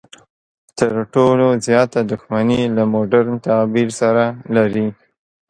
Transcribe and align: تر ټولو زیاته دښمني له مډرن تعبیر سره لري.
تر 0.77 0.93
ټولو 1.13 1.45
زیاته 1.67 1.99
دښمني 2.11 2.61
له 2.75 2.83
مډرن 2.93 3.35
تعبیر 3.47 3.89
سره 3.99 4.23
لري. 4.55 4.87